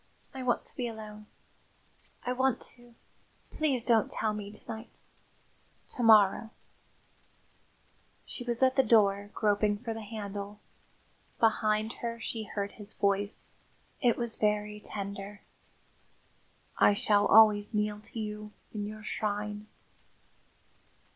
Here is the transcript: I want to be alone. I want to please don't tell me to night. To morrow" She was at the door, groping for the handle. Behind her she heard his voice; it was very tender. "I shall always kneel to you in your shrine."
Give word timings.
I 0.33 0.41
want 0.41 0.65
to 0.65 0.75
be 0.75 0.87
alone. 0.87 1.27
I 2.25 2.33
want 2.33 2.59
to 2.75 2.95
please 3.51 3.83
don't 3.83 4.11
tell 4.11 4.33
me 4.33 4.51
to 4.51 4.67
night. 4.67 4.89
To 5.89 6.01
morrow" 6.01 6.49
She 8.25 8.43
was 8.43 8.63
at 8.63 8.75
the 8.75 8.81
door, 8.83 9.29
groping 9.35 9.77
for 9.77 9.93
the 9.93 10.01
handle. 10.01 10.59
Behind 11.39 11.93
her 12.01 12.19
she 12.19 12.45
heard 12.45 12.71
his 12.71 12.93
voice; 12.93 13.57
it 14.01 14.17
was 14.17 14.37
very 14.37 14.79
tender. 14.79 15.41
"I 16.79 16.95
shall 16.95 17.27
always 17.27 17.71
kneel 17.75 17.99
to 18.01 18.19
you 18.19 18.53
in 18.73 18.87
your 18.87 19.03
shrine." 19.03 19.67